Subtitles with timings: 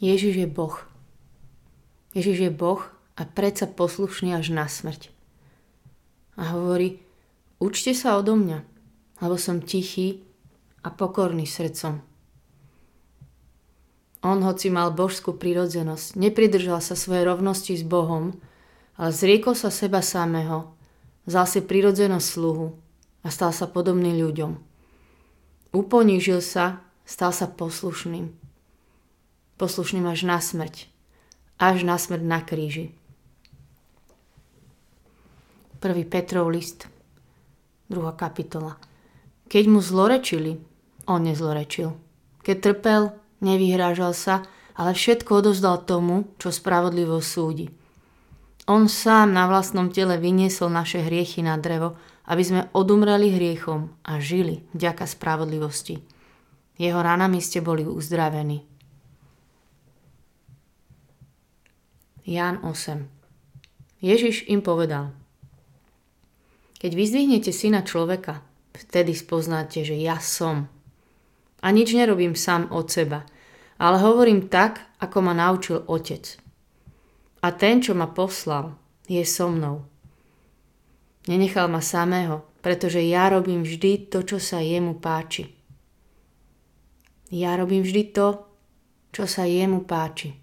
[0.00, 0.80] Ježiš je Boh.
[2.16, 2.80] Ježiš je Boh
[3.20, 5.12] a predsa poslušný až na smrť.
[6.40, 7.04] A hovorí,
[7.60, 8.64] učte sa odo mňa,
[9.20, 10.24] lebo som tichý
[10.80, 12.00] a pokorný srdcom.
[14.24, 18.36] On, hoci mal božskú prirodzenosť, nepridržal sa svojej rovnosti s Bohom,
[18.96, 20.72] ale zriekol sa seba samého,
[21.28, 22.72] vzal si prirodzenosť sluhu
[23.20, 24.56] a stal sa podobný ľuďom.
[25.76, 28.39] Uponížil sa, stal sa poslušným.
[29.60, 30.88] Poslušným až na smrť.
[31.60, 32.96] Až na smrť na kríži.
[35.84, 36.00] 1.
[36.08, 36.88] Petrov list,
[37.92, 38.00] 2.
[38.16, 38.80] kapitola.
[39.52, 40.56] Keď mu zlorečili,
[41.04, 41.92] on nezlorečil.
[42.40, 43.12] Keď trpel,
[43.44, 44.48] nevyhrážal sa,
[44.80, 47.68] ale všetko odozdal tomu, čo spravodlivo súdi.
[48.64, 52.00] On sám na vlastnom tele vyniesol naše hriechy na drevo,
[52.32, 56.00] aby sme odumreli hriechom a žili vďaka spravodlivosti.
[56.80, 58.69] Jeho ranami ste boli uzdravení.
[62.30, 63.10] Ján 8
[63.98, 65.10] Ježiš im povedal
[66.78, 70.70] Keď vyzdvihnete syna človeka, vtedy spoznáte, že ja som.
[71.58, 73.26] A nič nerobím sám od seba,
[73.82, 76.38] ale hovorím tak, ako ma naučil otec.
[77.42, 78.78] A ten, čo ma poslal,
[79.10, 79.82] je so mnou.
[81.26, 85.50] Nenechal ma samého, pretože ja robím vždy to, čo sa jemu páči.
[87.34, 88.46] Ja robím vždy to,
[89.10, 90.39] čo sa jemu páči.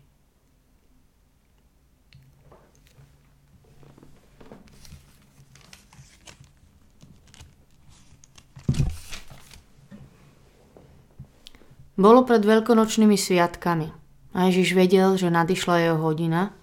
[11.98, 13.90] Bolo pred veľkonočnými sviatkami
[14.38, 16.54] a Ježiš vedel, že nadišla jeho hodina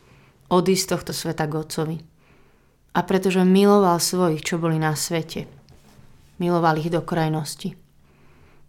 [0.47, 1.99] odísť z tohto sveta k Otcovi.
[2.95, 5.51] A pretože miloval svojich, čo boli na svete,
[6.39, 7.75] miloval ich do krajnosti.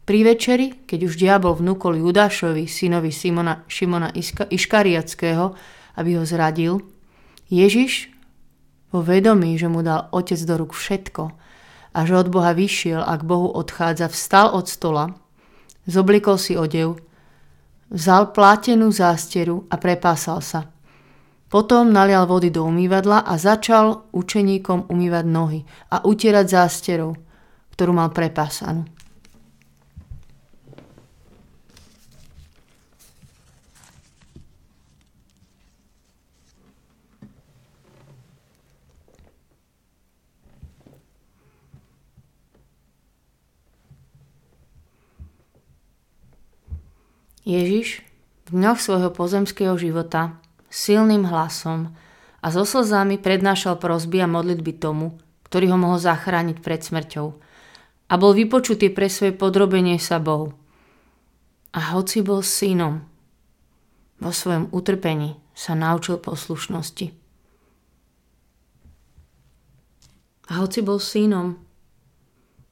[0.09, 4.09] Pri večeri, keď už diabol vnúkol Judášovi, synovi Simona, Šimona
[4.49, 5.53] Iškariackého,
[6.01, 6.81] aby ho zradil,
[7.45, 8.09] Ježiš
[8.89, 11.29] vo vedomí, že mu dal otec do rúk všetko
[11.93, 15.13] a že od Boha vyšiel a k Bohu odchádza, vstal od stola
[15.85, 16.97] Zoblikol si odev,
[17.93, 20.65] vzal plátenú zásteru a prepásal sa.
[21.45, 25.61] Potom nalial vody do umývadla a začal učeníkom umývať nohy
[25.93, 27.13] a utierať zásterou,
[27.77, 28.94] ktorú mal prepásanú.
[47.45, 48.01] Ježiš
[48.49, 50.41] v dňoch svojho pozemského života
[50.73, 51.93] silným hlasom
[52.41, 57.27] a so slzami prednášal prosby a modlitby tomu, ktorý ho mohol zachrániť pred smrťou
[58.09, 60.53] a bol vypočutý pre svoje podrobenie sa Bohu.
[61.73, 63.05] A hoci bol synom,
[64.17, 67.13] vo svojom utrpení sa naučil poslušnosti.
[70.45, 71.61] A hoci bol synom,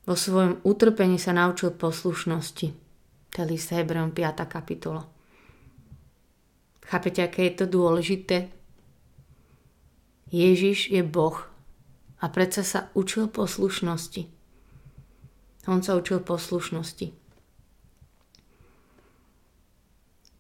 [0.06, 2.83] vo svojom utrpení sa naučil poslušnosti.
[3.34, 4.46] Je list Hebreom 5.
[4.46, 5.10] kapitola.
[6.86, 8.54] Chápete, aké je to dôležité?
[10.30, 11.42] Ježiš je Boh
[12.22, 14.30] a predsa sa učil poslušnosti.
[15.66, 17.10] On sa učil poslušnosti.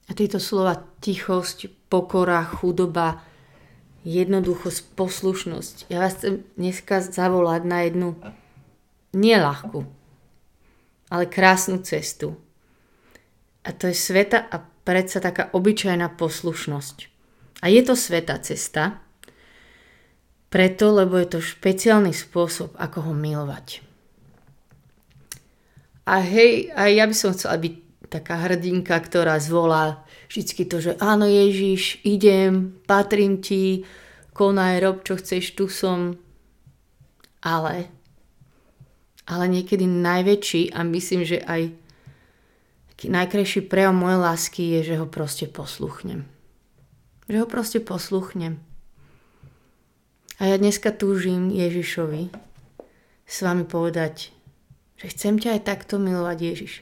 [0.05, 3.25] A tieto slova tichosť, pokora, chudoba,
[4.05, 5.89] jednoduchosť, poslušnosť.
[5.89, 8.21] Ja vás chcem dneska zavolať na jednu
[9.17, 9.89] nelahkú,
[11.09, 12.37] ale krásnu cestu.
[13.63, 16.97] A to je sveta a predsa taká obyčajná poslušnosť.
[17.63, 18.99] A je to sveta cesta,
[20.51, 23.81] preto, lebo je to špeciálny spôsob, ako ho milovať.
[26.03, 27.73] A hej, aj ja by som chcela byť
[28.11, 33.87] taká hrdinka, ktorá zvolá vždycky to, že áno Ježiš, idem, patrím ti,
[34.35, 36.19] konaj, rob čo chceš, tu som.
[37.39, 37.87] Ale,
[39.25, 41.71] ale niekedy najväčší a myslím, že aj
[43.09, 46.27] najkrajší prejav mojej lásky je, že ho proste posluchnem.
[47.27, 48.59] Že ho proste posluchnem.
[50.41, 52.33] A ja dneska túžim Ježišovi
[53.23, 54.35] s vami povedať,
[54.99, 56.73] že chcem ťa aj takto milovať, Ježiš.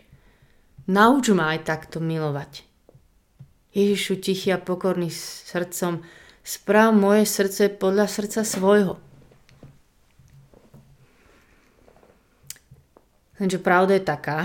[0.89, 2.65] Nauč ma aj takto milovať.
[3.71, 6.03] Ježišu, tichý a pokorný srdcom,
[6.43, 8.99] správ moje srdce podľa srdca svojho.
[13.39, 14.39] Lenže pravda je taká,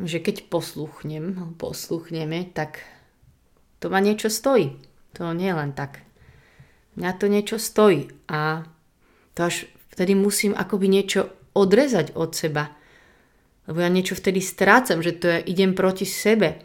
[0.00, 2.84] že keď posluchnem, posluchneme, tak
[3.80, 4.76] to ma niečo stojí.
[5.16, 6.04] To nie je len tak.
[6.96, 8.64] Mňa to niečo stojí a
[9.36, 12.72] to až vtedy musím akoby niečo odrezať od seba.
[13.64, 16.60] Lebo ja niečo vtedy strácam, že to ja idem proti sebe.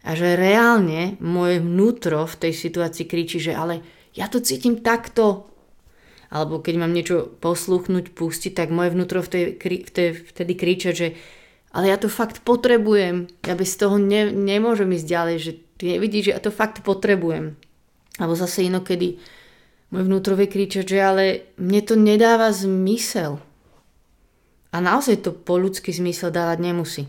[0.00, 3.84] A že reálne moje vnútro v tej situácii kričí, že ale
[4.16, 5.50] ja to cítim takto.
[6.30, 11.18] Alebo keď mám niečo posluchnúť, pustiť, tak moje vnútro v tej, vtedy kriča, že
[11.70, 13.30] ale ja to fakt potrebujem.
[13.46, 17.54] Ja bez toho ne, nemôžem ísť ďalej, že ty nevidíš, že ja to fakt potrebujem.
[18.18, 19.22] Alebo zase inokedy
[19.94, 21.24] môj vnútrový kriča, že ale
[21.58, 23.38] mne to nedáva zmysel.
[24.70, 27.02] A naozaj to po ľudský zmysel dávať nemusí.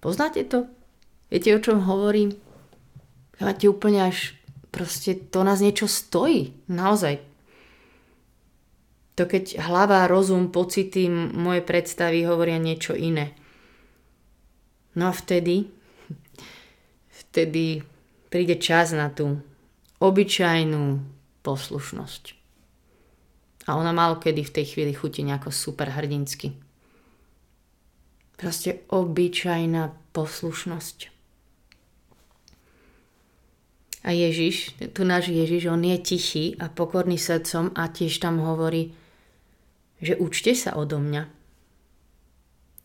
[0.00, 0.68] Poznáte to?
[1.32, 2.36] Viete, o čom hovorím?
[3.40, 4.36] Máte úplne až
[4.68, 6.52] proste to nás niečo stojí.
[6.68, 7.33] Naozaj.
[9.14, 13.30] To keď hlava, rozum, pocity, moje predstavy hovoria niečo iné.
[14.98, 15.70] No a vtedy,
[17.22, 17.86] vtedy
[18.26, 19.38] príde čas na tú
[20.02, 20.98] obyčajnú
[21.46, 22.24] poslušnosť.
[23.64, 26.52] A ona málo kedy v tej chvíli chutí nejako super hrdinsky.
[28.34, 31.14] Proste obyčajná poslušnosť.
[34.04, 38.92] A Ježiš, tu náš Ježiš, on je tichý a pokorný srdcom a tiež tam hovorí,
[40.04, 41.24] že učte sa odo mňa.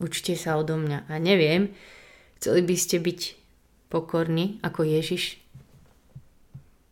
[0.00, 1.12] Učte sa odo mňa.
[1.12, 1.76] A neviem,
[2.40, 3.20] chceli by ste byť
[3.92, 5.36] pokorní ako Ježiš?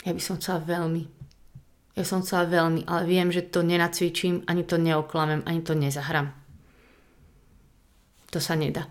[0.04, 1.08] Ja by som chcela veľmi.
[1.96, 6.30] Ja som chcela veľmi, ale viem, že to nenacvičím, ani to neoklamem, ani to nezahrám.
[8.30, 8.86] To sa nedá.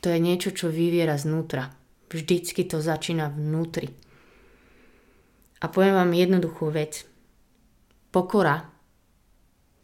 [0.00, 1.70] To je niečo, čo vyviera znútra.
[2.08, 3.92] Vždycky to začína vnútri.
[5.60, 7.04] A poviem vám jednoduchú vec.
[8.08, 8.64] Pokora,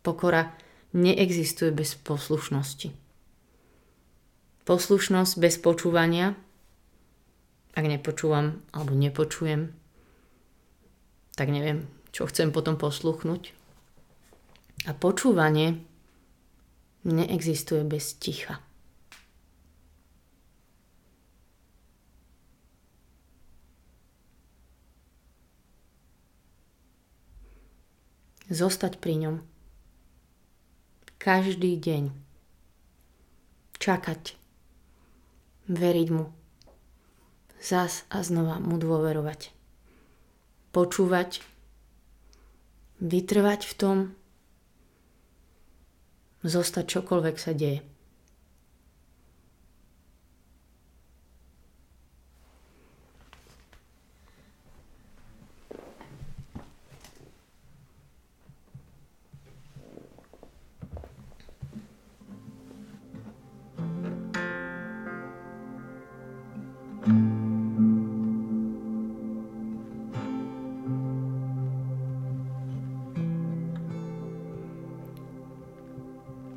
[0.01, 0.64] pokora
[0.95, 2.95] neexistuje bez poslušnosti.
[4.65, 6.39] Poslušnosť bez počúvania,
[7.75, 9.75] ak nepočúvam alebo nepočujem,
[11.35, 13.53] tak neviem, čo chcem potom posluchnúť.
[14.87, 15.83] A počúvanie
[17.03, 18.63] neexistuje bez ticha.
[28.45, 29.54] Zostať pri ňom.
[31.25, 32.13] Každý deň.
[33.81, 34.37] Čakať.
[35.73, 36.29] Veriť mu.
[37.65, 39.49] Zas a znova mu dôverovať.
[40.77, 41.41] Počúvať
[43.01, 43.97] vytrvať v tom,
[46.45, 47.81] zostať čokoľvek sa deje.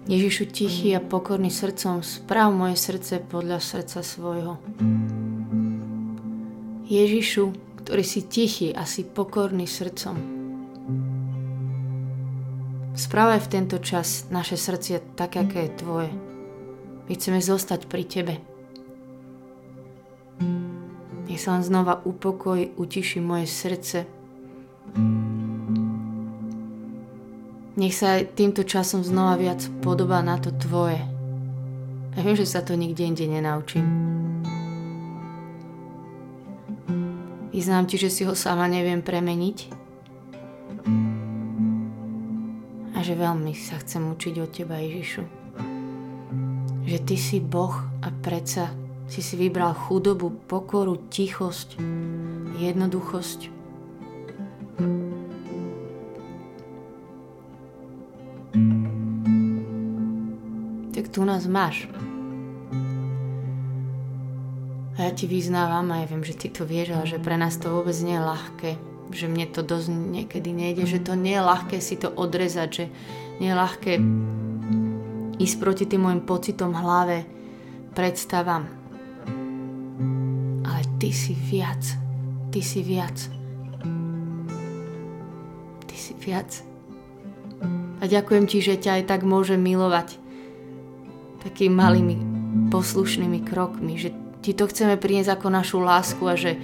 [0.07, 4.55] Ježišu tichý a pokorný srdcom, správ moje srdce podľa srdca svojho.
[6.87, 7.51] Ježišu,
[7.83, 10.15] ktorý si tichý a si pokorný srdcom,
[12.95, 16.11] správaj v tento čas naše srdcia tak, aké je Tvoje.
[17.03, 18.39] My chceme zostať pri Tebe.
[21.27, 24.07] Nech sa len znova upokoj, utiši moje srdce,
[27.77, 30.97] Nech sa aj týmto časom znova viac podobá na to tvoje.
[32.17, 33.85] Ja viem, že sa to nikde inde nenaučím.
[37.53, 39.57] Vyznám ti, že si ho sama neviem premeniť
[42.97, 45.21] a že veľmi sa chcem učiť od teba, Ježišu.
[46.89, 48.73] Že ty si Boh a predsa
[49.05, 51.77] si si vybral chudobu, pokoru, tichosť,
[52.57, 53.56] jednoduchosť
[61.37, 61.85] nás máš.
[64.97, 67.61] A ja ti vyznávam, a ja viem, že ty to vieš, ale že pre nás
[67.61, 68.69] to vôbec nie je ľahké.
[69.13, 72.85] Že mne to dosť niekedy nejde, že to nie je ľahké si to odrezať, že
[73.37, 73.91] nie je ľahké
[75.37, 77.29] ísť proti tým môjim pocitom hlave,
[77.93, 78.65] predstavám.
[80.65, 81.85] Ale ty si viac.
[82.49, 83.17] Ty si viac.
[85.85, 86.49] Ty si viac.
[88.01, 90.26] A ďakujem ti, že ťa aj tak môžem milovať
[91.47, 92.15] takými malými
[92.67, 94.11] poslušnými krokmi, že
[94.43, 96.55] ti to chceme priniesť ako našu lásku a že,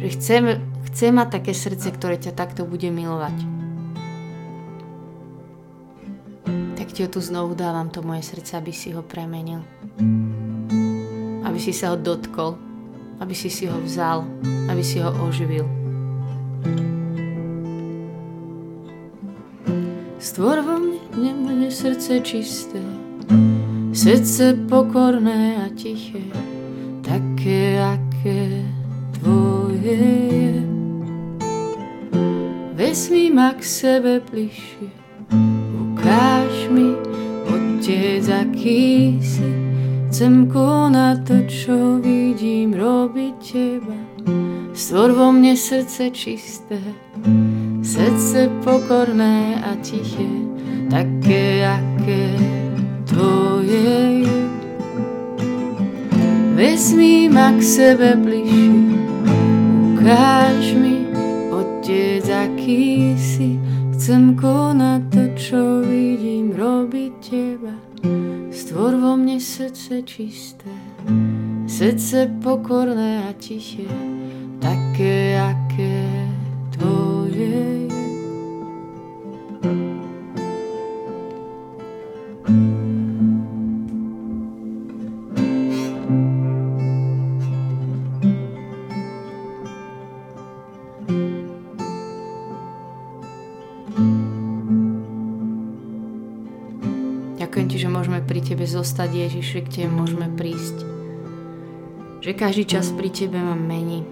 [0.00, 0.60] že chceme,
[0.92, 3.36] chce mať také srdce, ktoré ťa takto bude milovať.
[6.76, 9.64] Tak ti ho tu znovu dávam, to moje srdce, aby si ho premenil.
[11.46, 12.58] Aby si sa ho dotkol,
[13.20, 14.26] aby si si ho vzal,
[14.68, 15.64] aby si ho oživil.
[20.22, 22.78] Stvor vo mne, mne srdce čisté,
[23.92, 26.24] Srdce pokorné a tiché,
[27.04, 28.64] také, aké
[29.82, 30.64] je.
[32.72, 34.88] Vezmi ma k sebe bližšie,
[35.76, 36.96] ukáž mi,
[37.52, 39.50] Otec, aký si.
[40.08, 43.98] Chcem konať to, čo vidím, robiť Teba.
[44.72, 46.80] Stvor vo mne srdce čisté,
[47.84, 50.28] srdce pokorné a tiché,
[50.88, 52.61] také, aké
[53.12, 54.42] Tvoje je.
[56.56, 58.96] Vezmi ma k sebe bližšie,
[59.92, 61.04] ukáž mi,
[61.52, 63.60] Otec, aký si.
[63.92, 67.76] Chcem konať to, čo vidím, robiť Teba.
[68.48, 70.72] Stvor vo mne srdce čisté,
[71.68, 73.84] srdce pokorné a tiché,
[74.58, 76.31] také, aké
[98.42, 100.82] pri Tebe zostať, Ježiš, že k Tebe môžeme prísť.
[102.26, 104.02] Že každý čas pri Tebe ma mení.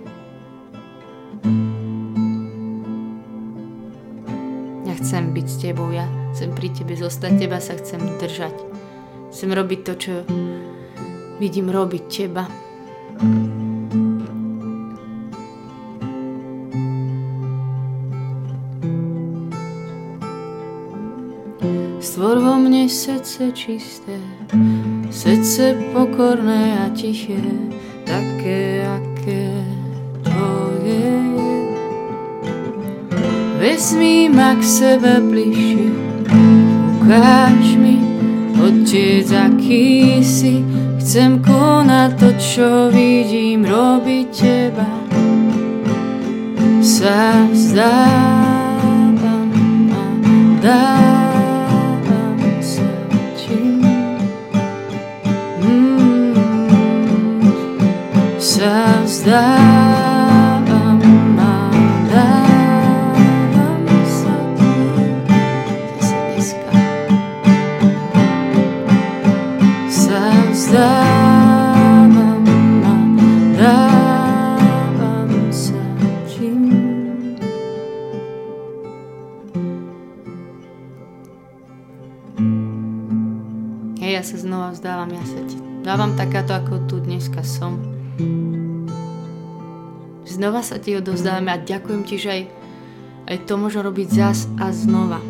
[4.86, 8.54] Ja chcem byť s Tebou, ja chcem pri Tebe zostať, Teba sa chcem držať.
[9.34, 10.14] Chcem robiť to, čo
[11.42, 12.46] vidím robiť Teba.
[22.20, 24.20] Stvor vo mne srdce čisté,
[25.08, 27.40] srdce pokorné a tiché,
[28.04, 29.64] také, aké
[30.20, 31.56] tvoje je.
[33.56, 35.88] Vezmi ma k sebe bližšie,
[37.00, 37.96] ukáž mi,
[38.68, 40.60] Otec, aký si,
[41.00, 44.92] chcem konať to, čo vidím, robiť Teba.
[46.84, 49.16] Sa vzdávam
[49.88, 50.04] a
[50.60, 51.29] dávam
[58.60, 59.40] sa.
[70.52, 71.00] Vzdávam
[73.56, 75.80] dávam sa.
[84.04, 87.80] Ja sa znova vzdávam, ja sa ti dávam takáto, ako tu dneska som.
[90.40, 92.42] Znova sa ti odovzdáme a ďakujem ti, že aj,
[93.28, 95.20] aj to môžem robiť zas a znova.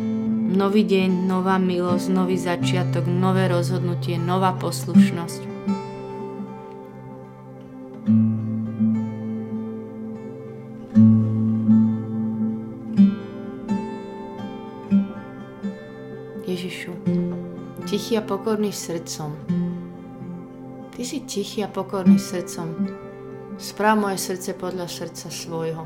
[0.55, 5.43] Nový deň, nová milosť, nový začiatok, nové rozhodnutie, nová poslušnosť.
[16.47, 16.95] Ježišu,
[17.83, 19.35] tichý a pokorný srdcom.
[20.95, 23.10] Ty si tichý a pokorný srdcom.
[23.61, 25.85] Správ moje srdce podľa srdca svojho.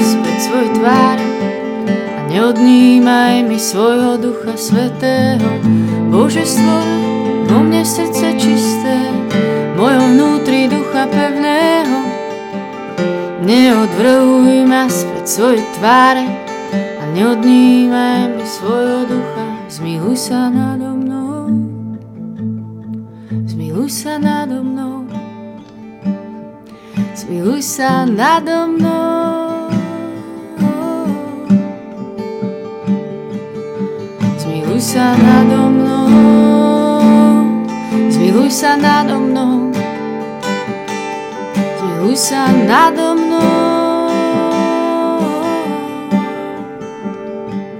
[0.00, 1.28] späť svoj tváre
[1.88, 5.48] a neodnímaj mi svojho ducha svetého.
[6.12, 6.76] Božestvo,
[7.48, 8.96] vo mne srdce čisté,
[9.72, 11.98] v mojom vnútri ducha pevného.
[13.40, 16.28] Neodvrhuj ma späť svoje tváre
[16.74, 19.46] a neodnímaj mi svojho ducha.
[19.70, 21.48] Zmiluj sa nado mnou,
[23.46, 24.99] zmiluj sa nado mnou,
[27.20, 29.68] zmiluj sa nado mnou.
[34.40, 35.90] Zmiluj sa nado mnou.
[38.50, 39.70] sa nado mnou,
[41.78, 44.10] zmiluj sa nado mnou.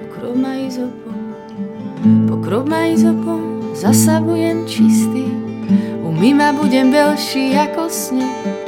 [0.09, 1.21] Pokrov ma izopom,
[2.31, 5.27] pokrov ma izopom, zasa budem čistý,
[6.07, 8.60] umýma budem veľší ako sneh.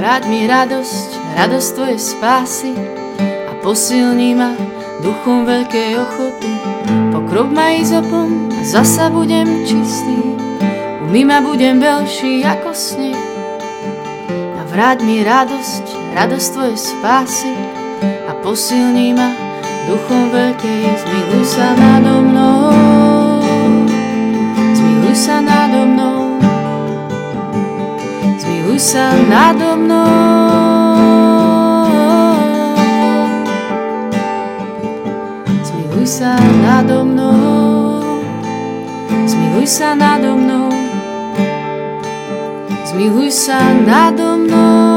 [0.00, 2.72] Vráť mi radosť, radosť tvoje spásy
[3.20, 4.56] a posilní ma
[5.04, 6.52] duchom veľkej ochoty.
[7.12, 10.40] Pokrov ma izopom a zasa budem čistý,
[11.04, 13.20] umy ma budem veľší ako sneh.
[14.32, 17.52] A vráť mi radosť, radosť tvoje spásy
[18.00, 19.28] a posilní ma
[19.84, 20.96] duchom veľkej.
[20.96, 22.72] Zmiluj sa nado mnou,
[24.72, 25.69] zmiluj sa nado
[28.70, 29.98] zmiluj sa nado mnou.
[36.10, 38.02] sa nado mnou,
[39.30, 40.68] zmiluj sa nado mnou,
[42.90, 44.89] zmiluj sa nado mnou.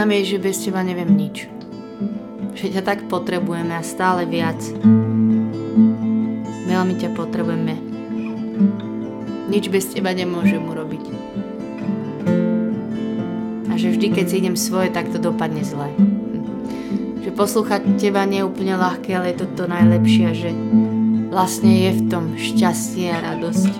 [0.00, 1.44] Vyznám jej, že bez teba neviem nič.
[2.56, 4.56] Že ťa tak potrebujeme a stále viac.
[6.64, 7.76] Veľmi ťa potrebujeme.
[9.52, 11.04] Nič bez teba nemôžem urobiť.
[13.68, 15.92] A že vždy, keď si idem svoje, tak to dopadne zle.
[17.20, 20.50] Že poslúchať teba nie je úplne ľahké, ale je to to najlepšie a že
[21.28, 23.72] vlastne je v tom šťastie a radosť.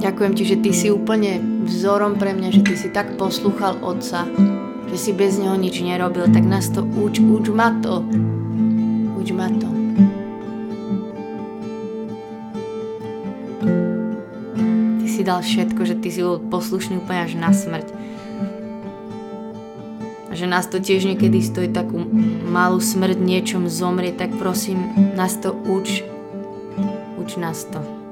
[0.00, 4.24] Ďakujem ti, že ty si úplne vzorom pre mňa, že ty si tak poslúchal Otca,
[4.88, 8.00] že si bez neho nič nerobil, tak nás to uč, uč ma to.
[9.20, 9.68] Uč ma to.
[14.98, 17.92] Ty si dal všetko, že ty si bol poslušný úplne až na smrť.
[20.28, 22.00] A že nás to tiež niekedy stojí takú
[22.48, 26.00] malú smrť niečom zomrieť, tak prosím, nás to uč.
[27.20, 28.07] Uč nás to.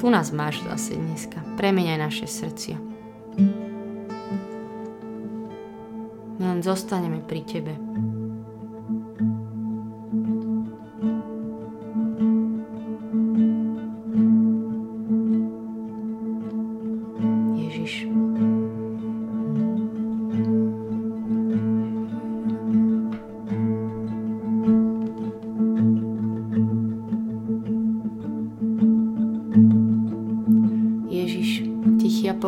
[0.00, 1.44] Tu nás máš zase dneska.
[1.60, 2.76] Premeniaj naše srdcia.
[6.40, 7.89] My len zostaneme pri Tebe.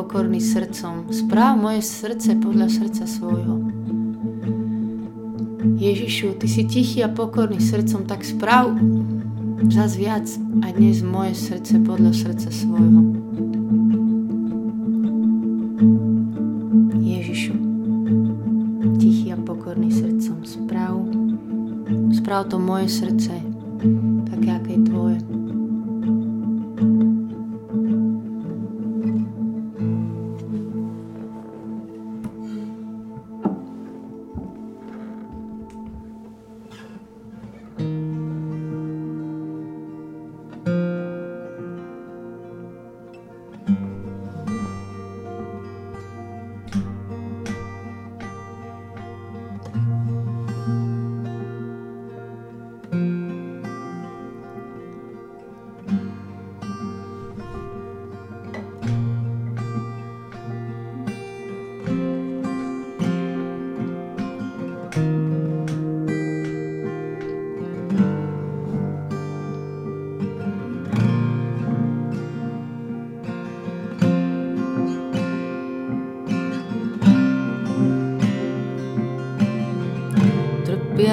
[0.02, 1.14] Pokorný srdcom.
[1.14, 3.70] Správ moje srdce podľa srdca svojho.
[5.78, 8.74] Ježišu, Ty si tichý a pokorný srdcom, tak správ
[9.70, 10.26] zas viac
[10.66, 13.02] aj dnes moje srdce podľa srdca svojho.
[16.98, 17.54] Ježišu,
[18.98, 20.98] tichý a pokorný srdcom, správ,
[22.10, 23.38] správ to moje srdce,
[24.34, 25.41] také, aké je Tvoje.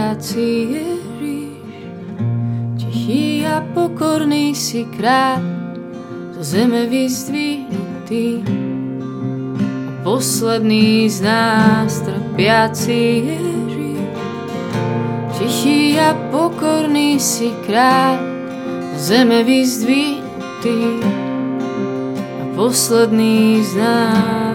[0.10, 1.54] Trpiaci Ježiš,
[2.82, 5.38] tichý a pokorný si kráľ,
[6.34, 8.42] zo zeme vyzdvihnutý.
[9.86, 14.02] A posledný z nás trpiaci Ježiš,
[15.38, 18.18] tichý a pokorný si kráľ,
[18.98, 21.06] zo zeme vyzdvihnutý.
[22.18, 24.49] A posledný z nás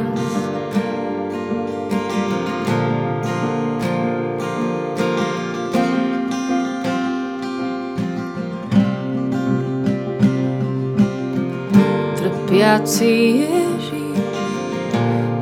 [12.54, 14.14] trpiaci Ježiš,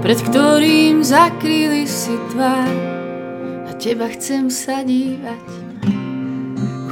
[0.01, 2.73] pred ktorým zakryli si tvár.
[3.69, 5.45] Na teba chcem sa dívať,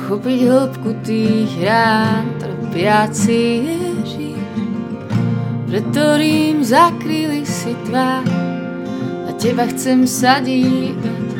[0.04, 4.44] chopiť hĺbku tých rán, trpiaci Ježiš,
[5.72, 8.28] pred ktorým zakryli si tvár.
[9.24, 11.32] Na teba chcem sa dívať,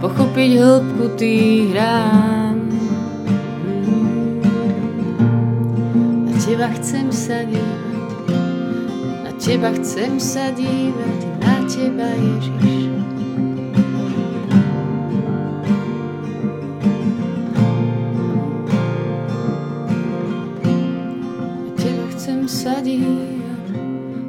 [0.00, 2.43] pochopiť hĺbku tých rán.
[6.44, 8.28] Teba chcem sa dívať,
[9.24, 12.84] na teba chcem sa dívať, na teba Ježiš.
[21.64, 22.76] Na teba chcem sa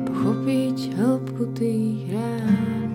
[0.07, 2.94] pochopiť hĺbku tých rán.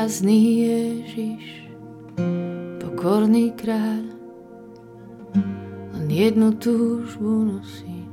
[0.00, 1.44] Víťazný Ježiš,
[2.80, 4.08] pokorný kráľ,
[5.92, 8.08] len jednu túžbu nosím,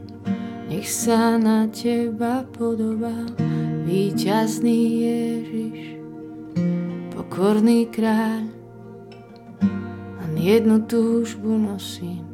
[0.68, 3.16] nech sa na teba podobá.
[3.88, 6.04] Víťazný Ježiš,
[7.16, 8.52] pokorný kráľ,
[10.28, 12.28] len jednu túžbu nosím,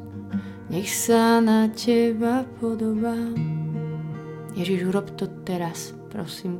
[0.73, 3.13] nech sa na teba podobá.
[4.57, 6.57] Ježiš, urob to teraz, prosím.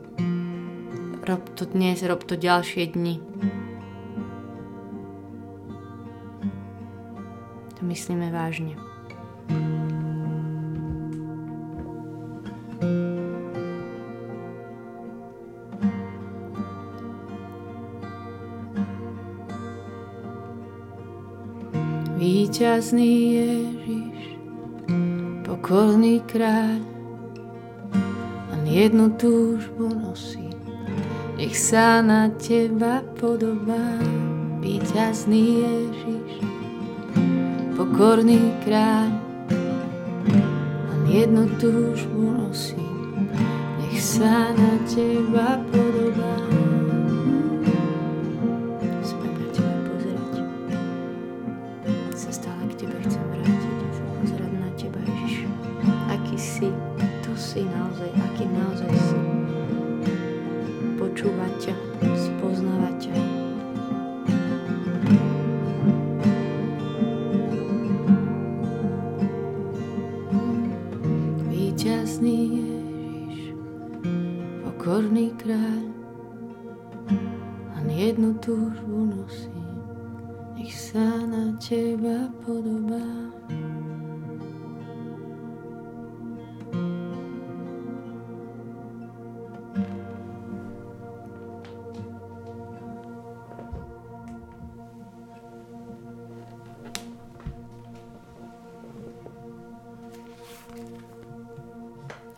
[1.24, 3.16] Rob to dnes, rob to ďalšie dni.
[7.80, 8.76] To myslíme vážne.
[22.20, 24.20] Výťazný Ježiš,
[25.48, 26.84] pokorný kráľ,
[28.52, 29.93] len jednu túžbu
[31.44, 34.00] nech sa na teba podobá,
[34.64, 36.40] víťazný Ježiš,
[37.76, 39.12] pokorný kráľ.
[40.88, 43.28] Len jednu túžbu nosím,
[43.76, 46.53] nech sa na teba podobá.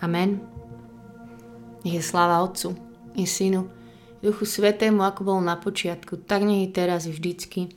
[0.05, 0.37] Amen.
[1.81, 2.77] Nech je sláva Otcu
[3.17, 3.65] i Synu,
[4.21, 7.73] Duchu Svetému, ako bol na počiatku, tak nech je teraz i vždycky,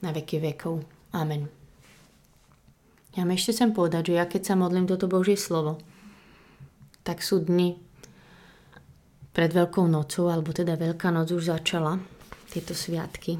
[0.00, 0.88] na veky vekov.
[1.12, 1.52] Amen.
[3.12, 5.76] Ja ešte chcem povedať, že ja keď sa modlím toto Božie slovo,
[7.04, 7.76] tak sú dni
[9.30, 12.02] pred Veľkou nocou, alebo teda Veľká noc už začala,
[12.50, 13.38] tieto sviatky.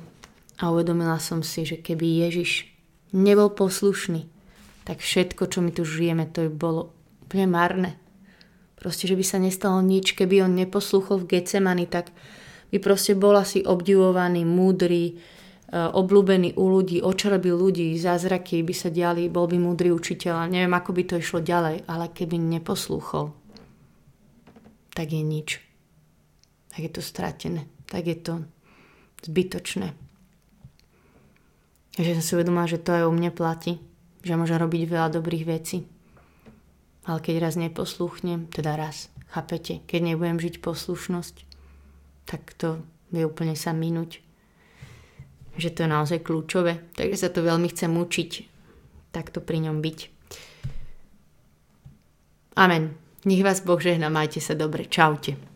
[0.63, 2.71] A uvedomila som si, že keby Ježiš
[3.11, 4.31] nebol poslušný,
[4.87, 6.83] tak všetko, čo my tu žijeme, to by bolo
[7.27, 7.91] úplne marné.
[8.79, 12.15] Proste, že by sa nestalo nič, keby on neposlúchol v Getsemani, tak
[12.73, 15.15] by proste bol asi obdivovaný, múdry, e,
[15.77, 20.49] obľúbený u ľudí, očarbil ľudí, zázraky by sa diali, bol by múdry učiteľ.
[20.49, 23.37] Neviem, ako by to išlo ďalej, ale keby neposlúchol,
[24.97, 25.70] tak je nič.
[26.81, 27.69] Tak je to stratené.
[27.85, 28.35] Tak je to
[29.29, 29.93] zbytočné.
[31.93, 33.77] Takže som si uvedomila, že to aj o mne platí.
[34.25, 35.85] Že môžem robiť veľa dobrých vecí
[37.11, 41.37] ale keď raz neposluchnem, teda raz, chápete, keď nebudem žiť poslušnosť,
[42.29, 44.21] tak to vie úplne sa minúť.
[45.57, 46.79] Že to je naozaj kľúčové.
[46.95, 48.31] Takže sa to veľmi chcem učiť,
[49.11, 49.99] takto pri ňom byť.
[52.61, 52.95] Amen.
[53.27, 54.87] Nech vás Boh žehna, majte sa dobre.
[54.87, 55.50] Čaute.